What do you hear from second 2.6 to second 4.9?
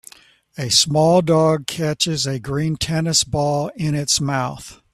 tennis ball in its mouth